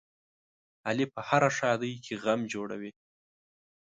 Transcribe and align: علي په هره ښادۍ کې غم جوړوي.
علي 0.87 1.05
په 1.13 1.19
هره 1.27 1.49
ښادۍ 1.57 1.93
کې 2.05 2.13
غم 2.23 2.41
جوړوي. 2.53 2.91